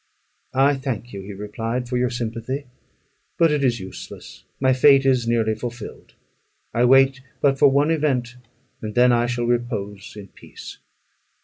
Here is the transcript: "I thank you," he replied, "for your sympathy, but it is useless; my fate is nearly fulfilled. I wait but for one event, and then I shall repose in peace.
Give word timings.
"I 0.55 0.77
thank 0.77 1.13
you," 1.13 1.21
he 1.21 1.33
replied, 1.35 1.87
"for 1.87 1.95
your 1.95 2.09
sympathy, 2.09 2.65
but 3.37 3.51
it 3.51 3.63
is 3.63 3.79
useless; 3.79 4.45
my 4.59 4.73
fate 4.73 5.05
is 5.05 5.27
nearly 5.27 5.53
fulfilled. 5.53 6.15
I 6.73 6.85
wait 6.85 7.21
but 7.39 7.59
for 7.59 7.67
one 7.67 7.91
event, 7.91 8.35
and 8.81 8.95
then 8.95 9.11
I 9.11 9.27
shall 9.27 9.45
repose 9.45 10.15
in 10.15 10.29
peace. 10.29 10.79